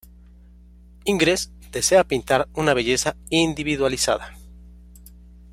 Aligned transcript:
Ingres 1.05 1.51
desea 1.71 2.03
pintar 2.03 2.47
una 2.55 2.73
belleza 2.73 3.15
individualizada. 3.29 4.33